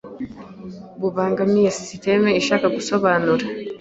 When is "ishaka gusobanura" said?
2.41-3.43